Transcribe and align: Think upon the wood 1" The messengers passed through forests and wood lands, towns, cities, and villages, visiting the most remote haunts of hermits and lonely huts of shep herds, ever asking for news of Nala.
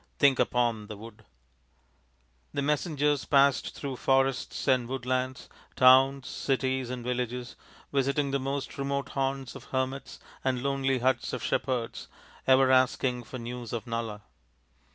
Think 0.17 0.39
upon 0.39 0.87
the 0.87 0.97
wood 0.97 1.17
1" 1.17 1.25
The 2.55 2.61
messengers 2.63 3.23
passed 3.25 3.75
through 3.75 3.97
forests 3.97 4.67
and 4.67 4.87
wood 4.87 5.05
lands, 5.05 5.47
towns, 5.75 6.27
cities, 6.27 6.89
and 6.89 7.03
villages, 7.03 7.55
visiting 7.93 8.31
the 8.31 8.39
most 8.39 8.79
remote 8.79 9.09
haunts 9.09 9.53
of 9.53 9.65
hermits 9.65 10.19
and 10.43 10.63
lonely 10.63 10.97
huts 10.97 11.33
of 11.33 11.43
shep 11.43 11.67
herds, 11.67 12.07
ever 12.47 12.71
asking 12.71 13.25
for 13.25 13.37
news 13.37 13.73
of 13.73 13.85
Nala. 13.85 14.21